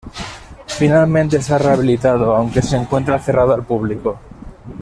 Finalmente 0.65 1.43
se 1.43 1.53
ha 1.53 1.59
rehabilitado, 1.59 2.35
aunque 2.35 2.63
se 2.63 2.75
encuentra 2.75 3.19
cerrado 3.19 3.53
al 3.53 3.63
público. 3.63 4.17